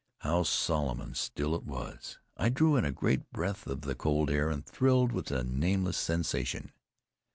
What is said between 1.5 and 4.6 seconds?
it was! I drew in a great breath of the cold air,